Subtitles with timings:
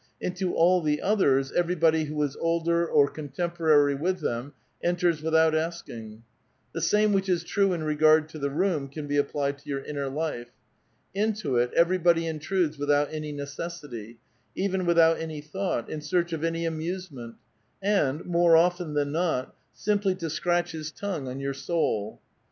[0.19, 6.23] Into all the others, everyboily who is older or contemporarj' with them enters without asking.
[6.75, 9.83] Tlie same which is true in regard to the room can be applied to your
[9.83, 10.49] inner life.
[11.13, 14.17] Into it everybody intrudes without any necessity,
[14.55, 17.35] even without any thought, in search of any amuse ment,
[17.79, 22.19] and, more often than not, simply to ^ scratch his tongue on your soul.'